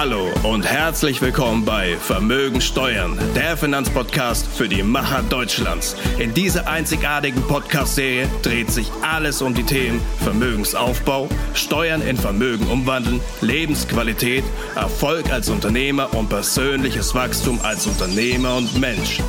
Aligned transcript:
Hallo 0.00 0.30
und 0.44 0.64
herzlich 0.64 1.20
willkommen 1.20 1.66
bei 1.66 1.94
Vermögen 1.98 2.62
Steuern, 2.62 3.18
der 3.36 3.54
Finanzpodcast 3.54 4.46
für 4.46 4.66
die 4.66 4.82
Macher 4.82 5.22
Deutschlands. 5.24 5.94
In 6.18 6.32
dieser 6.32 6.66
einzigartigen 6.66 7.42
Podcast-Serie 7.42 8.26
dreht 8.40 8.70
sich 8.70 8.90
alles 9.02 9.42
um 9.42 9.52
die 9.52 9.62
Themen 9.62 10.00
Vermögensaufbau, 10.20 11.28
Steuern 11.52 12.00
in 12.00 12.16
Vermögen 12.16 12.66
umwandeln, 12.68 13.20
Lebensqualität, 13.42 14.42
Erfolg 14.74 15.30
als 15.30 15.50
Unternehmer 15.50 16.14
und 16.14 16.30
persönliches 16.30 17.14
Wachstum 17.14 17.60
als 17.62 17.86
Unternehmer 17.86 18.56
und 18.56 18.80
Mensch. 18.80 19.20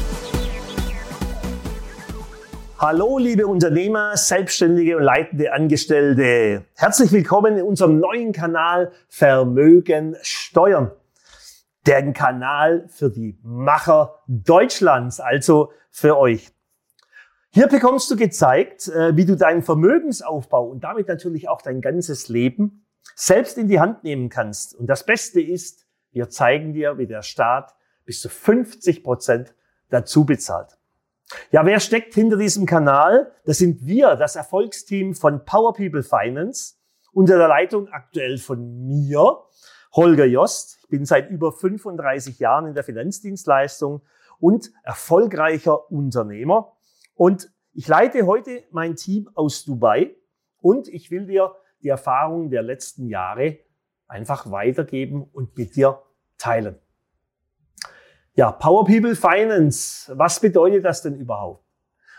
Hallo, 2.82 3.20
liebe 3.20 3.46
Unternehmer, 3.46 4.18
Selbstständige 4.18 4.98
und 4.98 5.04
leitende 5.04 5.54
Angestellte. 5.54 6.66
Herzlich 6.74 7.12
willkommen 7.12 7.56
in 7.58 7.64
unserem 7.64 8.00
neuen 8.00 8.32
Kanal 8.32 8.92
Vermögen 9.08 10.18
Steuern. 10.24 10.92
Der 11.86 12.12
Kanal 12.12 12.88
für 12.88 13.12
die 13.12 13.38
Macher 13.44 14.16
Deutschlands, 14.26 15.20
also 15.20 15.72
für 15.92 16.18
euch. 16.18 16.50
Hier 17.52 17.68
bekommst 17.68 18.10
du 18.10 18.16
gezeigt, 18.16 18.88
äh, 18.88 19.16
wie 19.16 19.26
du 19.26 19.38
deinen 19.38 19.62
Vermögensaufbau 19.62 20.66
und 20.66 20.84
damit 20.84 21.08
natürlich 21.08 21.50
auch 21.50 21.62
dein 21.62 21.82
ganzes 21.82 22.30
Leben 22.30 22.88
selbst 23.14 23.60
in 23.60 23.68
die 23.68 23.80
Hand 23.80 24.04
nehmen 24.04 24.30
kannst. 24.30 24.74
Und 24.74 24.88
das 24.88 25.06
Beste 25.06 25.40
ist, 25.40 25.86
wir 26.14 26.30
zeigen 26.30 26.74
dir, 26.74 26.98
wie 26.98 27.06
der 27.06 27.22
Staat 27.22 27.76
bis 28.06 28.22
zu 28.22 28.30
50 28.30 29.04
Prozent 29.04 29.54
dazu 29.92 30.26
bezahlt. 30.26 30.81
Ja, 31.52 31.66
wer 31.66 31.80
steckt 31.80 32.14
hinter 32.14 32.38
diesem 32.38 32.66
Kanal? 32.66 33.32
Das 33.46 33.58
sind 33.58 33.86
wir, 33.86 34.16
das 34.16 34.36
Erfolgsteam 34.36 35.14
von 35.16 35.46
Power 35.46 35.74
People 35.74 36.04
Finance, 36.04 36.76
unter 37.14 37.38
der 37.38 37.48
Leitung 37.48 37.88
aktuell 37.90 38.38
von 38.38 38.88
mir, 38.88 39.40
Holger 39.94 40.26
Jost. 40.26 40.80
Ich 40.84 40.90
bin 40.90 41.06
seit 41.06 41.30
über 41.30 41.52
35 41.52 42.40
Jahren 42.40 42.68
in 42.68 42.74
der 42.74 42.84
Finanzdienstleistung 42.84 44.02
und 44.40 44.72
erfolgreicher 44.84 45.92
Unternehmer. 45.92 46.74
Und 47.16 47.52
ich 47.74 47.88
leite 47.88 48.26
heute 48.26 48.64
mein 48.72 48.96
Team 48.96 49.30
aus 49.34 49.64
Dubai 49.66 50.16
und 50.62 50.88
ich 50.88 51.12
will 51.12 51.26
dir 51.26 51.56
die 51.82 51.90
Erfahrungen 51.90 52.50
der 52.50 52.62
letzten 52.62 53.08
Jahre 53.08 53.60
einfach 54.08 54.52
weitergeben 54.52 55.24
und 55.24 55.58
mit 55.58 55.76
dir 55.76 56.02
teilen. 56.38 56.80
Ja, 58.36 58.52
Power 58.52 58.86
People 58.86 59.16
Finance, 59.16 60.12
was 60.16 60.40
bedeutet 60.40 60.86
das 60.86 61.02
denn 61.02 61.16
überhaupt? 61.16 61.66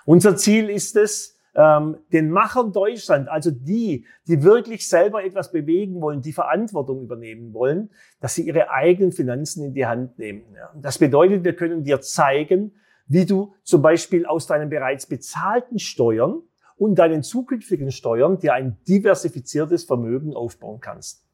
Unser 0.05 0.37
Ziel 0.37 0.69
ist 0.69 0.97
es, 0.97 1.39
ähm, 1.55 1.99
den 2.13 2.31
Machern 2.31 2.73
Deutschland, 2.73 3.29
also 3.29 3.51
die, 3.51 4.05
die 4.27 4.43
wirklich 4.43 4.89
selber 4.89 5.25
etwas 5.25 5.53
bewegen 5.53 6.01
wollen, 6.01 6.21
die 6.21 6.33
Verantwortung 6.33 7.03
übernehmen 7.03 7.53
wollen, 7.55 7.91
dass 8.21 8.35
sie 8.35 8.47
ihre 8.47 8.71
eigenen 8.71 9.13
Finanzen 9.13 9.65
in 9.65 9.75
die 9.75 9.87
Hand 9.87 10.19
nehmen. 10.19 10.45
Das 10.75 10.99
bedeutet, 10.99 11.45
wir 11.45 11.55
können 11.55 11.85
dir 11.85 12.01
zeigen, 12.01 12.73
wie 13.07 13.27
du 13.27 13.55
zum 13.63 13.83
Beispiel 13.83 14.27
aus 14.27 14.47
deinen 14.47 14.71
bereits 14.71 15.07
bezahlten 15.07 15.79
Steuern 15.79 16.43
und 16.77 16.97
deinen 16.97 17.23
zukünftigen 17.23 17.91
Steuern 17.91 18.39
dir 18.39 18.55
ein 18.55 18.79
diversifiziertes 18.89 19.85
Vermögen 19.85 20.35
aufbauen 20.35 20.81
kannst. 20.81 21.25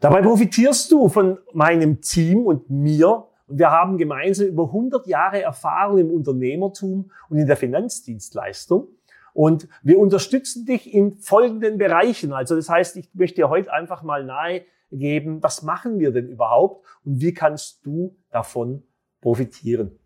Dabei 0.00 0.22
profitierst 0.22 0.92
du 0.92 1.08
von 1.08 1.38
meinem 1.52 2.00
Team 2.00 2.46
und 2.46 2.70
mir 2.70 3.26
und 3.48 3.58
wir 3.58 3.70
haben 3.70 3.96
gemeinsam 3.96 4.48
über 4.48 4.64
100 4.64 5.06
Jahre 5.06 5.42
Erfahrung 5.42 5.98
im 5.98 6.10
Unternehmertum 6.10 7.10
und 7.30 7.38
in 7.38 7.46
der 7.46 7.56
Finanzdienstleistung. 7.56 8.88
Und 9.32 9.68
wir 9.82 9.98
unterstützen 9.98 10.66
dich 10.66 10.92
in 10.92 11.16
folgenden 11.16 11.78
Bereichen. 11.78 12.32
Also 12.32 12.56
das 12.56 12.68
heißt, 12.68 12.96
ich 12.96 13.08
möchte 13.14 13.36
dir 13.36 13.48
heute 13.48 13.72
einfach 13.72 14.02
mal 14.02 14.24
nahe 14.24 14.62
geben, 14.90 15.42
was 15.42 15.62
machen 15.62 15.98
wir 15.98 16.12
denn 16.12 16.28
überhaupt 16.28 16.84
und 17.04 17.20
wie 17.20 17.32
kannst 17.32 17.84
du 17.86 18.16
davon 18.30 18.82
profitieren. 19.20 19.98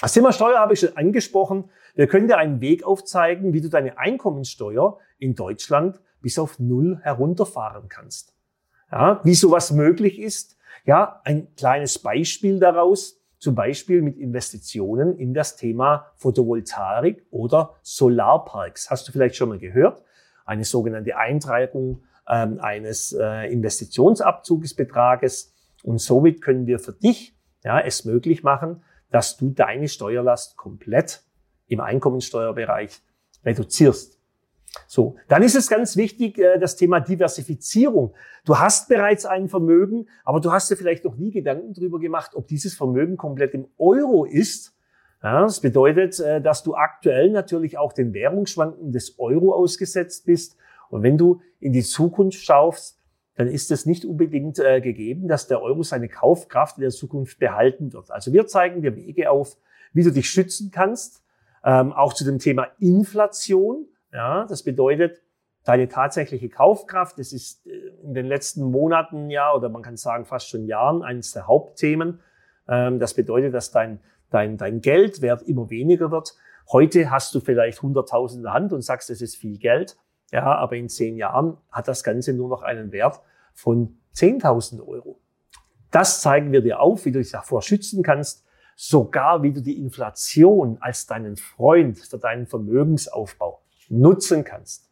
Das 0.00 0.12
Thema 0.12 0.32
Steuer 0.32 0.58
habe 0.58 0.74
ich 0.74 0.80
schon 0.80 0.96
angesprochen. 0.96 1.70
Wir 1.94 2.06
können 2.08 2.26
dir 2.26 2.36
einen 2.36 2.60
Weg 2.60 2.84
aufzeigen, 2.84 3.52
wie 3.52 3.60
du 3.60 3.68
deine 3.68 3.98
Einkommensteuer 3.98 4.98
in 5.18 5.34
Deutschland 5.34 6.00
bis 6.20 6.38
auf 6.38 6.58
Null 6.58 6.98
herunterfahren 7.02 7.88
kannst. 7.88 8.34
Ja, 8.90 9.20
wie 9.24 9.34
sowas 9.34 9.72
möglich 9.72 10.20
ist, 10.20 10.56
ja, 10.84 11.20
ein 11.24 11.54
kleines 11.54 11.98
Beispiel 11.98 12.58
daraus, 12.58 13.20
zum 13.38 13.54
Beispiel 13.54 14.02
mit 14.02 14.18
Investitionen 14.18 15.18
in 15.18 15.34
das 15.34 15.56
Thema 15.56 16.12
Photovoltaik 16.16 17.26
oder 17.30 17.74
Solarparks. 17.82 18.90
Hast 18.90 19.08
du 19.08 19.12
vielleicht 19.12 19.36
schon 19.36 19.48
mal 19.48 19.58
gehört? 19.58 20.02
Eine 20.44 20.64
sogenannte 20.64 21.16
Eintragung 21.16 22.02
ähm, 22.28 22.60
eines 22.60 23.12
äh, 23.12 23.52
Investitionsabzugsbetrages. 23.52 25.52
Und 25.82 25.98
somit 25.98 26.40
können 26.40 26.66
wir 26.66 26.78
für 26.78 26.92
dich 26.92 27.36
ja, 27.64 27.80
es 27.80 28.04
möglich 28.04 28.44
machen, 28.44 28.84
dass 29.10 29.36
du 29.36 29.50
deine 29.50 29.88
Steuerlast 29.88 30.56
komplett 30.56 31.24
im 31.66 31.80
Einkommensteuerbereich 31.80 33.02
reduzierst. 33.44 34.21
So, 34.94 35.16
dann 35.26 35.42
ist 35.42 35.56
es 35.56 35.70
ganz 35.70 35.96
wichtig, 35.96 36.36
äh, 36.36 36.58
das 36.58 36.76
Thema 36.76 37.00
Diversifizierung. 37.00 38.12
Du 38.44 38.58
hast 38.58 38.90
bereits 38.90 39.24
ein 39.24 39.48
Vermögen, 39.48 40.06
aber 40.22 40.38
du 40.38 40.52
hast 40.52 40.70
dir 40.70 40.76
vielleicht 40.76 41.06
noch 41.06 41.16
nie 41.16 41.30
Gedanken 41.30 41.72
darüber 41.72 41.98
gemacht, 41.98 42.32
ob 42.34 42.46
dieses 42.46 42.74
Vermögen 42.74 43.16
komplett 43.16 43.54
im 43.54 43.68
Euro 43.78 44.26
ist. 44.26 44.76
Ja, 45.22 45.40
das 45.40 45.60
bedeutet, 45.60 46.20
äh, 46.20 46.42
dass 46.42 46.62
du 46.62 46.74
aktuell 46.74 47.30
natürlich 47.30 47.78
auch 47.78 47.94
den 47.94 48.12
Währungsschwanken 48.12 48.92
des 48.92 49.18
Euro 49.18 49.54
ausgesetzt 49.54 50.26
bist. 50.26 50.58
Und 50.90 51.02
wenn 51.02 51.16
du 51.16 51.40
in 51.58 51.72
die 51.72 51.84
Zukunft 51.84 52.44
schaust, 52.44 53.00
dann 53.36 53.48
ist 53.48 53.70
es 53.70 53.86
nicht 53.86 54.04
unbedingt 54.04 54.58
äh, 54.58 54.82
gegeben, 54.82 55.26
dass 55.26 55.46
der 55.46 55.62
Euro 55.62 55.84
seine 55.84 56.10
Kaufkraft 56.10 56.76
in 56.76 56.82
der 56.82 56.90
Zukunft 56.90 57.38
behalten 57.38 57.94
wird. 57.94 58.10
Also 58.10 58.34
wir 58.34 58.46
zeigen 58.46 58.82
dir 58.82 58.94
Wege 58.94 59.30
auf, 59.30 59.56
wie 59.94 60.02
du 60.02 60.12
dich 60.12 60.28
schützen 60.28 60.70
kannst, 60.70 61.22
ähm, 61.64 61.94
auch 61.94 62.12
zu 62.12 62.26
dem 62.26 62.38
Thema 62.38 62.66
Inflation. 62.78 63.86
Ja, 64.12 64.44
das 64.44 64.62
bedeutet, 64.62 65.22
deine 65.64 65.88
tatsächliche 65.88 66.48
Kaufkraft, 66.48 67.18
das 67.18 67.32
ist 67.32 67.66
äh, 67.66 67.70
in 68.02 68.14
den 68.14 68.26
letzten 68.26 68.64
Monaten 68.64 69.30
ja, 69.30 69.54
oder 69.54 69.68
man 69.68 69.82
kann 69.82 69.96
sagen 69.96 70.24
fast 70.24 70.48
schon 70.48 70.66
Jahren, 70.66 71.02
eines 71.02 71.32
der 71.32 71.46
Hauptthemen. 71.46 72.20
Ähm, 72.68 72.98
das 72.98 73.14
bedeutet, 73.14 73.54
dass 73.54 73.70
dein, 73.70 74.00
dein, 74.30 74.56
dein 74.56 74.80
Geldwert 74.80 75.42
immer 75.42 75.70
weniger 75.70 76.10
wird. 76.10 76.34
Heute 76.70 77.10
hast 77.10 77.34
du 77.34 77.40
vielleicht 77.40 77.78
100.000 77.78 78.36
in 78.36 78.42
der 78.42 78.52
Hand 78.52 78.72
und 78.72 78.82
sagst, 78.82 79.10
das 79.10 79.20
ist 79.20 79.36
viel 79.36 79.58
Geld. 79.58 79.96
Ja, 80.30 80.56
aber 80.56 80.76
in 80.76 80.88
zehn 80.88 81.16
Jahren 81.16 81.58
hat 81.70 81.88
das 81.88 82.04
Ganze 82.04 82.32
nur 82.32 82.48
noch 82.48 82.62
einen 82.62 82.92
Wert 82.92 83.20
von 83.52 83.98
10.000 84.14 84.86
Euro. 84.86 85.20
Das 85.90 86.22
zeigen 86.22 86.52
wir 86.52 86.62
dir 86.62 86.80
auf, 86.80 87.04
wie 87.04 87.12
du 87.12 87.18
dich 87.18 87.32
davor 87.32 87.60
schützen 87.60 88.02
kannst, 88.02 88.46
sogar 88.74 89.42
wie 89.42 89.52
du 89.52 89.60
die 89.60 89.78
Inflation 89.78 90.78
als 90.80 91.06
deinen 91.06 91.36
Freund 91.36 91.98
für 91.98 92.18
deinen 92.18 92.46
Vermögensaufbau 92.46 93.61
nutzen 93.92 94.44
kannst. 94.44 94.90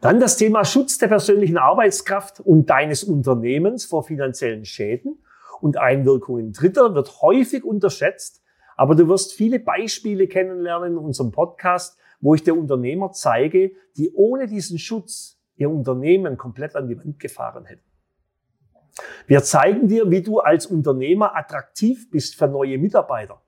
Dann 0.00 0.20
das 0.20 0.36
Thema 0.36 0.64
Schutz 0.64 0.98
der 0.98 1.08
persönlichen 1.08 1.56
Arbeitskraft 1.56 2.40
und 2.40 2.68
deines 2.68 3.02
Unternehmens 3.02 3.86
vor 3.86 4.04
finanziellen 4.04 4.64
Schäden 4.64 5.18
und 5.60 5.78
Einwirkungen 5.78 6.52
Dritter 6.52 6.94
wird 6.94 7.22
häufig 7.22 7.64
unterschätzt, 7.64 8.42
aber 8.76 8.94
du 8.94 9.08
wirst 9.08 9.32
viele 9.32 9.58
Beispiele 9.58 10.28
kennenlernen 10.28 10.92
in 10.92 10.98
unserem 10.98 11.32
Podcast, 11.32 11.98
wo 12.20 12.34
ich 12.34 12.42
der 12.42 12.56
Unternehmer 12.56 13.12
zeige, 13.12 13.72
die 13.96 14.12
ohne 14.12 14.46
diesen 14.46 14.78
Schutz 14.78 15.40
ihr 15.56 15.70
Unternehmen 15.70 16.36
komplett 16.36 16.76
an 16.76 16.88
die 16.88 16.98
Wand 16.98 17.18
gefahren 17.18 17.64
hätten. 17.64 17.82
Wir 19.26 19.42
zeigen 19.42 19.88
dir, 19.88 20.10
wie 20.10 20.22
du 20.22 20.40
als 20.40 20.66
Unternehmer 20.66 21.36
attraktiv 21.36 22.10
bist 22.10 22.36
für 22.36 22.48
neue 22.48 22.78
Mitarbeiter. 22.78 23.40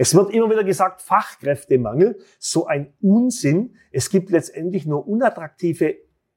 Es 0.00 0.14
wird 0.14 0.32
immer 0.32 0.48
wieder 0.48 0.62
gesagt, 0.62 1.02
Fachkräftemangel, 1.02 2.20
so 2.38 2.66
ein 2.66 2.94
Unsinn. 3.00 3.74
Es 3.90 4.10
gibt 4.10 4.30
letztendlich 4.30 4.86
nur 4.86 5.08
unattraktive 5.08 5.96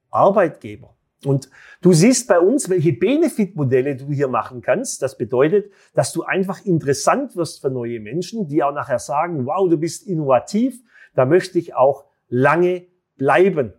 Arbeitgeber. 0.10 0.98
Und 1.26 1.48
du 1.82 1.94
siehst 1.94 2.28
bei 2.28 2.40
uns, 2.40 2.70
welche 2.72 2.94
Benefit-Modelle 2.94 3.98
du 3.98 4.08
hier 4.08 4.30
machen 4.30 4.64
kannst. 4.64 5.04
Das 5.04 5.16
bedeutet, 5.16 5.72
dass 5.94 6.12
du 6.12 6.24
einfach 6.24 6.66
interessant 6.66 7.36
wirst 7.36 7.62
für 7.62 7.70
neue 7.70 8.00
Menschen, 8.00 8.48
die 8.48 8.64
auch 8.64 8.74
nachher 8.74 8.98
sagen, 8.98 9.46
wow, 9.46 9.70
du 9.70 9.78
bist 9.78 10.08
innovativ, 10.08 10.82
da 11.14 11.28
möchte 11.28 11.60
ich 11.60 11.76
auch 11.76 12.06
lange 12.30 12.88
bleiben. 13.16 13.76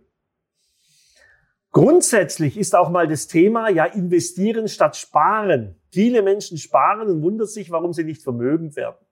Grundsätzlich 1.73 2.57
ist 2.57 2.73
auch 2.73 2.89
mal 2.89 3.09
das 3.09 3.27
Thema, 3.27 3.67
ja, 3.67 3.83
investieren 3.83 4.69
statt 4.69 4.95
sparen. 4.95 5.75
Viele 5.91 6.21
Menschen 6.21 6.57
sparen 6.57 7.09
und 7.09 7.21
wundern 7.21 7.47
sich, 7.47 7.69
warum 7.69 7.91
sie 7.91 8.05
nicht 8.05 8.23
vermögend 8.23 8.77
werden. 8.77 9.02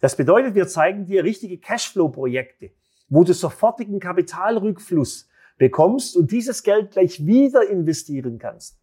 Das 0.00 0.16
bedeutet, 0.16 0.54
wir 0.54 0.68
zeigen 0.68 1.06
dir 1.06 1.24
richtige 1.24 1.58
Cashflow-Projekte, 1.58 2.70
wo 3.08 3.24
du 3.24 3.32
sofortigen 3.32 4.00
Kapitalrückfluss 4.00 5.28
bekommst 5.56 6.16
und 6.16 6.30
dieses 6.30 6.62
Geld 6.62 6.92
gleich 6.92 7.26
wieder 7.26 7.68
investieren 7.68 8.38
kannst. 8.38 8.78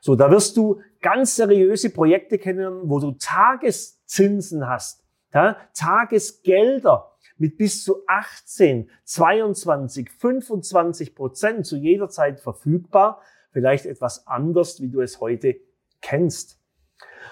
So, 0.00 0.14
da 0.14 0.30
wirst 0.30 0.56
du 0.56 0.80
ganz 1.00 1.36
seriöse 1.36 1.90
Projekte 1.90 2.38
kennen, 2.38 2.82
wo 2.84 3.00
du 3.00 3.12
Tageszinsen 3.12 4.68
hast, 4.68 5.04
ja, 5.34 5.56
Tagesgelder 5.74 7.12
mit 7.36 7.56
bis 7.56 7.84
zu 7.84 8.02
18, 8.06 8.90
22, 9.04 10.10
25 10.10 11.14
Prozent 11.14 11.66
zu 11.66 11.76
jeder 11.76 12.08
Zeit 12.08 12.40
verfügbar. 12.40 13.22
Vielleicht 13.50 13.86
etwas 13.86 14.26
anders, 14.26 14.80
wie 14.80 14.88
du 14.88 15.00
es 15.00 15.20
heute 15.20 15.56
kennst. 16.00 16.60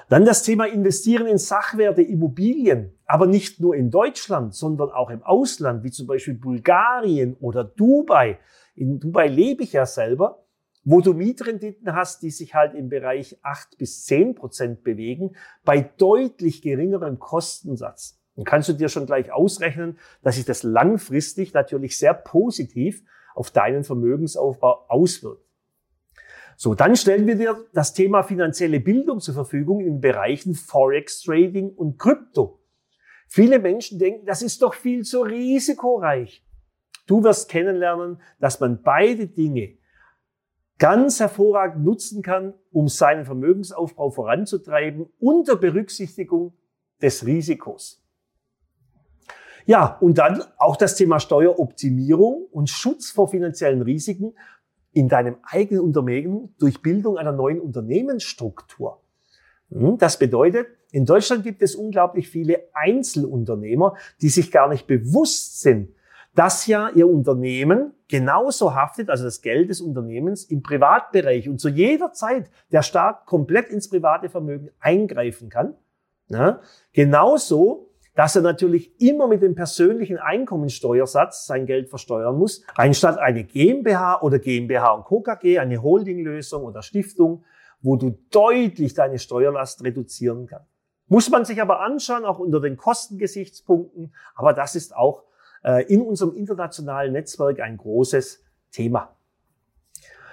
Dann 0.09 0.25
das 0.25 0.43
Thema 0.43 0.67
Investieren 0.67 1.27
in 1.27 1.39
Sachwerte, 1.39 2.03
Immobilien, 2.03 2.96
aber 3.07 3.27
nicht 3.27 3.61
nur 3.61 3.75
in 3.75 3.91
Deutschland, 3.91 4.55
sondern 4.55 4.91
auch 4.91 5.11
im 5.11 5.23
Ausland, 5.23 5.85
wie 5.85 5.91
zum 5.91 6.07
Beispiel 6.07 6.35
Bulgarien 6.35 7.37
oder 7.41 7.65
Dubai. 7.65 8.39
In 8.75 8.99
Dubai 9.01 9.29
lebe 9.29 9.63
ich 9.63 9.73
ja 9.73 9.87
selber, 9.87 10.45
wo 10.85 11.01
du 11.01 11.15
Mietrenditen 11.15 11.95
hast, 11.95 12.23
die 12.23 12.31
sich 12.31 12.55
halt 12.55 12.75
im 12.75 12.89
Bereich 12.89 13.39
acht 13.43 13.79
bis 13.79 14.05
zehn 14.05 14.35
Prozent 14.35 14.85
bewegen, 14.85 15.37
bei 15.65 15.81
deutlich 15.81 16.63
geringerem 16.63 17.19
Kostensatz. 17.19 18.21
Dann 18.37 18.45
kannst 18.45 18.69
du 18.69 18.73
dir 18.73 18.89
schon 18.89 19.07
gleich 19.07 19.33
ausrechnen, 19.33 19.99
dass 20.23 20.37
sich 20.37 20.45
das 20.45 20.63
langfristig 20.63 21.55
natürlich 21.55 21.99
sehr 21.99 22.15
positiv 22.15 23.03
auf 23.35 23.51
deinen 23.51 23.83
Vermögensaufbau 23.83 24.87
auswirkt. 24.89 25.45
So, 26.57 26.75
dann 26.75 26.97
stellen 26.97 27.27
wir 27.27 27.37
dir 27.37 27.67
das 27.75 27.93
Thema 27.93 28.23
finanzielle 28.23 28.81
Bildung 28.81 29.21
zur 29.21 29.35
Verfügung 29.35 29.81
in 29.81 30.01
Bereichen 30.01 30.55
Forex 30.55 31.23
Trading 31.23 31.71
und 31.71 31.99
Krypto. 31.99 32.61
Viele 33.27 33.59
Menschen 33.59 33.99
denken, 33.99 34.27
das 34.27 34.43
ist 34.43 34.63
doch 34.63 34.75
viel 34.75 35.05
zu 35.05 35.23
risikoreich. 35.23 36.45
Du 37.07 37.23
wirst 37.23 37.49
kennenlernen, 37.49 38.21
dass 38.41 38.61
man 38.61 38.83
beide 38.83 39.27
Dinge 39.27 39.79
ganz 40.79 41.21
hervorragend 41.21 41.85
nutzen 41.85 42.23
kann, 42.23 42.55
um 42.73 42.89
seinen 42.89 43.25
Vermögensaufbau 43.25 44.11
voranzutreiben 44.11 45.07
unter 45.19 45.57
Berücksichtigung 45.57 46.55
des 47.01 47.25
Risikos. 47.25 48.03
Ja, 49.67 49.99
und 50.01 50.19
dann 50.19 50.45
auch 50.59 50.77
das 50.77 50.95
Thema 50.95 51.19
Steueroptimierung 51.19 52.47
und 52.53 52.71
Schutz 52.71 53.11
vor 53.11 53.29
finanziellen 53.29 53.83
Risiken 53.83 54.35
in 54.93 55.09
deinem 55.09 55.37
eigenen 55.43 55.83
Unternehmen 55.83 56.55
durch 56.59 56.83
Bildung 56.83 57.19
einer 57.19 57.33
neuen 57.33 57.61
Unternehmensstruktur. 57.61 59.03
Hm, 59.71 59.99
das 59.99 60.19
bedeutet, 60.19 60.69
in 60.93 61.05
Deutschland 61.05 61.45
gibt 61.45 61.63
es 61.63 61.75
unglaublich 61.75 62.29
viele 62.29 62.69
Einzelunternehmer, 62.73 63.97
die 64.21 64.29
sich 64.29 64.51
gar 64.51 64.69
nicht 64.69 64.87
bewusst 64.87 65.61
sind, 65.61 65.91
dass 66.35 66.67
ja 66.67 66.91
ihr 66.91 67.09
Unternehmen 67.09 67.93
genauso 68.09 68.75
haftet, 68.75 69.11
also 69.11 69.25
das 69.25 69.43
Geld 69.43 69.71
des 69.71 69.81
Unternehmens 69.81 70.45
im 70.45 70.63
Privatbereich 70.63 71.49
und 71.49 71.61
zu 71.61 71.69
jeder 71.69 72.13
Zeit 72.13 72.51
der 72.71 72.83
Staat 72.83 73.27
komplett 73.27 73.69
ins 73.69 73.89
private 73.89 74.29
Vermögen 74.29 74.71
eingreifen 74.79 75.49
kann. 75.49 75.75
Ja, 76.29 76.61
genauso 76.93 77.87
dass 78.17 78.35
er 78.35 78.43
natürlich 78.43 78.99
immer 79.01 79.29
mit 79.29 79.43
dem 79.43 79.55
persönlichen 79.55 80.19
Einkommensteuersatz 80.19 81.47
sein 81.47 81.67
Geld 81.67 81.91
versteuern 81.91 82.37
muss, 82.39 82.65
anstatt 82.75 83.19
eine 83.19 83.45
GmbH 83.45 84.23
oder 84.23 84.39
GmbH 84.39 84.93
und 84.93 85.05
Co. 85.05 85.21
KG, 85.21 85.59
eine 85.59 85.83
Holdinglösung 85.83 86.65
oder 86.65 86.83
Stiftung, 86.83 87.45
wo 87.83 87.97
du 87.97 88.19
deutlich 88.31 88.95
deine 88.95 89.19
Steuerlast 89.19 89.85
reduzieren 89.85 90.47
kannst. 90.47 90.76
Muss 91.09 91.31
man 91.31 91.45
sich 91.45 91.61
aber 91.63 91.81
anschauen, 91.81 92.25
auch 92.25 92.39
unter 92.39 92.61
den 92.61 92.77
Kostengesichtspunkten, 92.77 94.13
aber 94.35 94.53
das 94.53 94.75
ist 94.75 94.97
auch 94.97 95.23
äh, 95.63 95.85
in 95.93 96.03
unserem 96.03 96.35
internationalen 96.35 97.13
Netzwerk 97.13 97.61
ein 97.61 97.77
großes 97.77 98.43
Thema. 98.73 99.17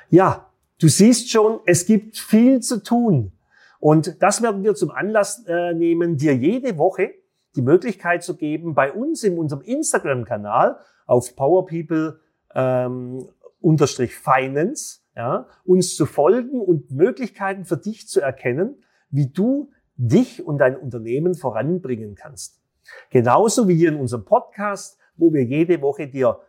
Ja, 0.10 0.50
du 0.80 0.88
siehst 0.88 1.30
schon, 1.30 1.60
es 1.66 1.86
gibt 1.86 2.18
viel 2.18 2.60
zu 2.60 2.82
tun. 2.84 3.34
Und 3.80 4.22
das 4.24 4.42
werden 4.42 4.64
wir 4.64 4.76
zum 4.76 4.92
Anlass 4.92 5.46
äh, 5.46 5.74
nehmen, 5.74 6.18
dir 6.18 6.36
jede 6.36 6.78
Woche 6.78 7.12
die 7.56 7.62
Möglichkeit 7.62 8.24
zu 8.24 8.38
geben, 8.38 8.74
bei 8.74 8.92
uns 8.92 9.24
in 9.24 9.38
unserem 9.38 9.62
Instagram-Kanal 9.62 10.80
auf 11.06 11.36
PowerPeople 11.36 12.20
ähm, 12.56 13.28
unterstrich 13.60 14.16
Finance, 14.16 15.02
ja, 15.16 15.48
uns 15.66 15.96
zu 15.96 16.06
folgen 16.06 16.62
und 16.62 16.92
Möglichkeiten 16.92 17.66
für 17.66 17.78
dich 17.78 18.08
zu 18.08 18.22
erkennen, 18.22 18.84
wie 19.10 19.28
du 19.28 19.70
dich 19.96 20.46
und 20.46 20.58
dein 20.58 20.78
Unternehmen 20.78 21.36
voranbringen 21.36 22.16
kannst. 22.16 22.62
Genauso 23.10 23.68
wie 23.68 23.76
hier 23.76 23.90
in 23.90 24.00
unserem 24.00 24.26
Podcast, 24.26 24.98
wo 25.16 25.34
wir 25.34 25.44
jede 25.44 25.82
Woche 25.82 26.08
dir 26.08 26.40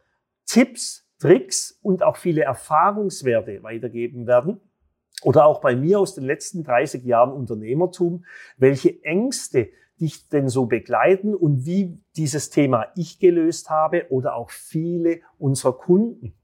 Tipps, 0.46 1.08
Tricks 1.18 1.78
und 1.82 2.02
auch 2.02 2.16
viele 2.16 2.42
Erfahrungswerte 2.42 3.62
weitergeben 3.62 4.26
werden. 4.26 4.60
Oder 5.22 5.46
auch 5.46 5.60
bei 5.60 5.76
mir 5.76 6.00
aus 6.00 6.14
den 6.14 6.24
letzten 6.24 6.64
30 6.64 7.04
Jahren 7.04 7.32
Unternehmertum, 7.32 8.24
welche 8.56 9.02
Ängste 9.04 9.68
dich 10.00 10.28
denn 10.28 10.48
so 10.48 10.66
begleiten 10.66 11.34
und 11.34 11.64
wie 11.66 11.98
dieses 12.16 12.50
Thema 12.50 12.88
ich 12.96 13.20
gelöst 13.20 13.70
habe 13.70 14.06
oder 14.10 14.34
auch 14.34 14.50
viele 14.50 15.20
unserer 15.38 15.78
Kunden. 15.78 16.34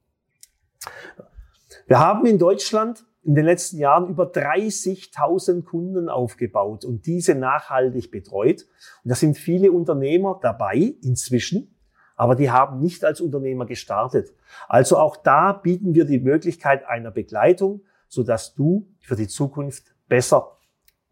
Wir 1.86 1.98
haben 1.98 2.24
in 2.26 2.38
Deutschland 2.38 3.04
in 3.30 3.36
den 3.36 3.44
letzten 3.44 3.78
Jahren 3.78 4.08
über 4.08 4.24
30.000 4.24 5.62
Kunden 5.62 6.08
aufgebaut 6.08 6.84
und 6.84 7.06
diese 7.06 7.36
nachhaltig 7.36 8.10
betreut. 8.10 8.66
Und 9.04 9.10
da 9.10 9.14
sind 9.14 9.38
viele 9.38 9.70
Unternehmer 9.70 10.40
dabei 10.42 10.94
inzwischen, 11.00 11.76
aber 12.16 12.34
die 12.34 12.50
haben 12.50 12.80
nicht 12.80 13.04
als 13.04 13.20
Unternehmer 13.20 13.66
gestartet. 13.66 14.34
Also 14.66 14.98
auch 14.98 15.16
da 15.16 15.52
bieten 15.52 15.94
wir 15.94 16.06
die 16.06 16.18
Möglichkeit 16.18 16.84
einer 16.88 17.12
Begleitung, 17.12 17.82
sodass 18.08 18.56
du 18.56 18.88
für 18.98 19.14
die 19.14 19.28
Zukunft 19.28 19.94
besser 20.08 20.56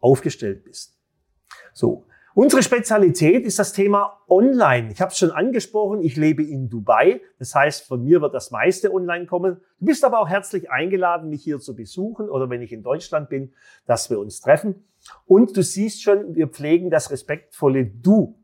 aufgestellt 0.01 0.65
bist. 0.65 0.99
So, 1.71 2.05
Unsere 2.35 2.61
Spezialität 2.61 3.45
ist 3.45 3.57
das 3.57 3.73
Thema 3.73 4.19
Online. 4.29 4.91
Ich 4.91 5.01
habe 5.01 5.11
es 5.11 5.17
schon 5.17 5.31
angesprochen, 5.31 6.01
ich 6.01 6.15
lebe 6.15 6.43
in 6.43 6.69
Dubai. 6.69 7.21
Das 7.39 7.55
heißt, 7.55 7.87
von 7.87 8.03
mir 8.03 8.21
wird 8.21 8.35
das 8.35 8.51
meiste 8.51 8.93
online 8.93 9.25
kommen. 9.25 9.57
Du 9.79 9.85
bist 9.85 10.05
aber 10.05 10.19
auch 10.19 10.29
herzlich 10.29 10.69
eingeladen, 10.69 11.29
mich 11.29 11.43
hier 11.43 11.59
zu 11.59 11.75
besuchen 11.75 12.29
oder 12.29 12.49
wenn 12.49 12.61
ich 12.61 12.71
in 12.71 12.83
Deutschland 12.83 13.29
bin, 13.29 13.53
dass 13.87 14.09
wir 14.09 14.19
uns 14.19 14.41
treffen. 14.41 14.85
Und 15.25 15.57
du 15.57 15.63
siehst 15.63 16.03
schon, 16.03 16.35
wir 16.35 16.47
pflegen 16.47 16.91
das 16.91 17.09
respektvolle 17.09 17.85
Du. 17.85 18.37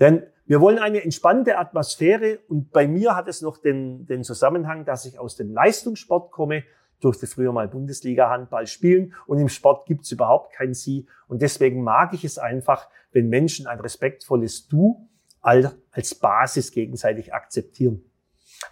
Denn 0.00 0.24
wir 0.44 0.60
wollen 0.60 0.78
eine 0.78 1.04
entspannte 1.04 1.58
Atmosphäre 1.58 2.40
und 2.48 2.72
bei 2.72 2.88
mir 2.88 3.14
hat 3.14 3.28
es 3.28 3.40
noch 3.40 3.58
den, 3.58 4.04
den 4.06 4.24
Zusammenhang, 4.24 4.84
dass 4.84 5.04
ich 5.04 5.18
aus 5.18 5.36
dem 5.36 5.52
Leistungssport 5.52 6.32
komme 6.32 6.64
durfte 7.04 7.26
früher 7.26 7.52
mal 7.52 7.68
Bundesliga-Handball 7.68 8.66
spielen 8.66 9.14
und 9.26 9.38
im 9.38 9.48
Sport 9.48 9.86
gibt's 9.86 10.10
überhaupt 10.12 10.52
kein 10.52 10.74
Sie. 10.74 11.06
Und 11.28 11.42
deswegen 11.42 11.82
mag 11.82 12.14
ich 12.14 12.24
es 12.24 12.38
einfach, 12.38 12.88
wenn 13.12 13.28
Menschen 13.28 13.66
ein 13.66 13.80
respektvolles 13.80 14.68
Du 14.68 15.08
als 15.40 16.14
Basis 16.14 16.70
gegenseitig 16.70 17.34
akzeptieren. 17.34 18.04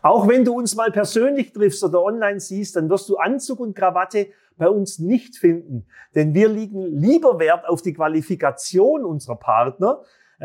Auch 0.03 0.29
wenn 0.29 0.44
du 0.44 0.55
uns 0.55 0.77
mal 0.77 0.93
persönlich 0.93 1.53
triffst 1.53 1.82
oder 1.82 2.03
online 2.03 2.38
siehst, 2.38 2.77
dann 2.77 2.88
wirst 2.88 3.09
du 3.09 3.17
Anzug 3.17 3.61
und 3.61 3.75
Krawatte 3.75 4.29
bei 4.56 4.69
uns 4.69 4.99
nicht 4.99 5.37
finden, 5.37 5.87
denn 6.14 6.35
wir 6.35 6.49
liegen 6.49 6.83
lieber 6.83 7.38
Wert 7.38 7.66
auf 7.66 7.81
die 7.81 7.95
Qualifikation 7.95 9.04
unserer 9.04 9.37
Partner. 9.37 10.02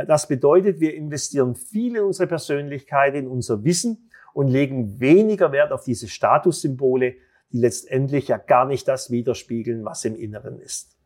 Das 0.07 0.27
bedeutet, 0.27 0.79
wir 0.79 0.95
investieren 0.95 1.55
viel 1.55 1.97
in 1.97 2.03
unsere 2.03 2.27
Persönlichkeit, 2.27 3.13
in 3.15 3.27
unser 3.27 3.63
Wissen 3.65 4.09
und 4.33 4.47
legen 4.47 4.99
weniger 4.99 5.51
Wert 5.51 5.71
auf 5.71 5.83
diese 5.83 6.07
Statussymbole, 6.07 7.15
die 7.55 7.61
letztendlich 7.61 8.27
ja 8.27 8.37
gar 8.37 8.65
nicht 8.65 8.85
das 8.85 9.11
widerspiegeln, 9.11 9.85
was 9.85 10.03
im 10.03 10.15
Inneren 10.15 10.59
ist. 10.59 10.97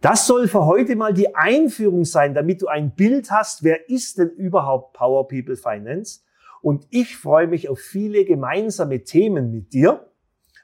Das 0.00 0.26
soll 0.28 0.46
für 0.46 0.66
heute 0.66 0.94
mal 0.94 1.12
die 1.12 1.34
Einführung 1.34 2.04
sein, 2.04 2.32
damit 2.32 2.62
du 2.62 2.68
ein 2.68 2.94
Bild 2.94 3.32
hast, 3.32 3.64
wer 3.64 3.88
ist 3.88 4.18
denn 4.18 4.30
überhaupt 4.30 4.92
Power 4.92 5.26
People 5.26 5.56
Finance? 5.56 6.20
Und 6.60 6.86
ich 6.90 7.16
freue 7.16 7.48
mich 7.48 7.68
auf 7.68 7.80
viele 7.80 8.24
gemeinsame 8.24 9.02
Themen 9.02 9.50
mit 9.50 9.72
dir. 9.72 10.08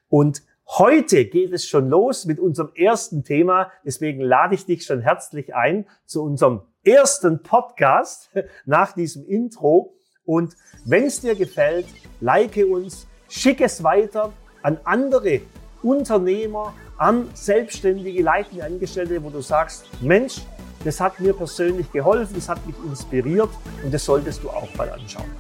Und 0.09 0.43
heute 0.69 1.25
geht 1.25 1.53
es 1.53 1.67
schon 1.67 1.89
los 1.89 2.25
mit 2.25 2.39
unserem 2.39 2.71
ersten 2.77 3.25
Thema. 3.25 3.73
Deswegen 3.85 4.21
lade 4.21 4.55
ich 4.55 4.65
dich 4.65 4.85
schon 4.85 5.01
herzlich 5.01 5.57
ein 5.57 5.87
zu 6.05 6.23
unserem 6.23 6.63
ersten 6.85 7.43
Podcast 7.43 8.31
nach 8.65 8.93
diesem 8.93 9.27
Intro. 9.27 9.97
Und 10.25 10.55
wenn 10.85 11.05
es 11.05 11.21
dir 11.21 11.35
gefällt, 11.35 11.87
like 12.21 12.57
uns, 12.57 13.09
schick 13.29 13.61
es 13.61 13.83
weiter 13.83 14.33
an 14.63 14.79
andere 14.85 15.41
Unternehmer, 15.83 16.75
an 16.97 17.29
selbstständige 17.35 18.23
leitende 18.23 18.65
Angestellte, 18.65 19.23
wo 19.23 19.31
du 19.31 19.41
sagst, 19.41 19.85
Mensch, 20.01 20.41
das 20.85 21.01
hat 21.01 21.19
mir 21.21 21.33
persönlich 21.33 21.91
geholfen, 21.93 22.35
das 22.35 22.49
hat 22.49 22.65
mich 22.67 22.77
inspiriert 22.85 23.51
und 23.83 23.93
das 23.93 24.05
solltest 24.05 24.43
du 24.43 24.51
auch 24.51 24.69
mal 24.77 24.91
anschauen. 24.91 25.31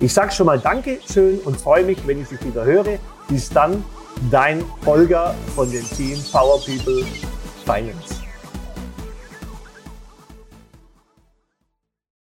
Ich 0.00 0.12
sage 0.12 0.32
schon 0.32 0.46
mal 0.46 0.58
Danke 0.58 0.98
schön 1.10 1.38
und 1.40 1.56
freue 1.56 1.84
mich, 1.84 1.98
wenn 2.06 2.20
ich 2.20 2.28
dich 2.28 2.44
wieder 2.44 2.64
höre. 2.64 2.98
Bis 3.28 3.48
dann, 3.48 3.84
dein 4.30 4.64
Holger 4.84 5.34
von 5.54 5.70
dem 5.70 5.84
Team 5.90 6.18
Power 6.32 6.60
People 6.64 7.04
Finance. 7.64 8.23